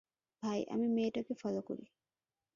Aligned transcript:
ভাই, 0.43 0.59
আমি 0.69 0.87
মেয়েটাকে 0.87 1.33
ফলো 1.33 1.61
করি। 1.61 1.85